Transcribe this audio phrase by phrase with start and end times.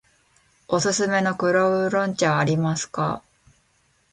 [0.67, 3.21] おすすめの黒烏龍茶はありますか。